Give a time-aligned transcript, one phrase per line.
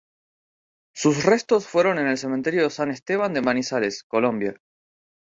[0.95, 4.57] Sus restos fueron en el cementerio San Esteban de Manizales, Colombia.